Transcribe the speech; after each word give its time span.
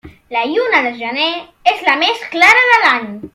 La 0.35 0.39
lluna 0.51 0.79
de 0.85 0.93
gener 1.01 1.27
és 1.73 1.85
la 1.91 1.95
més 2.05 2.25
clara 2.37 2.65
de 2.73 2.81
l'any. 2.87 3.07